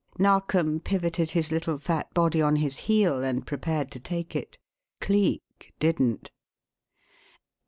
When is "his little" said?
1.29-1.77